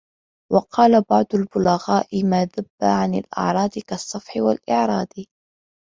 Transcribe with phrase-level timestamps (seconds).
[0.53, 5.23] وَقَالَ بَعْضُ الْبُلَغَاءِ مَا ذَبٌّ عَنْ الْأَعْرَاضِ كَالصَّفْحِ وَالْإِعْرَاضِ